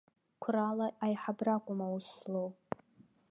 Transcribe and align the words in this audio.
Қәрала 0.41 0.87
аиҳабра 1.03 1.51
акәым 1.55 1.79
аус 1.85 2.05
злоу. 2.19 2.49